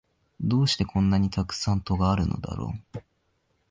[0.39, 3.03] どうしてこんなにたくさん戸があるのだろう